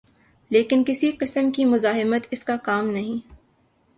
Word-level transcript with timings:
لیکن 0.49 0.83
کسی 0.87 1.11
قسم 1.11 1.51
کی 1.51 1.65
مزاحمت 1.65 2.27
اس 2.31 2.43
کا 2.43 2.57
کام 2.57 2.89
نہیں۔ 2.89 3.31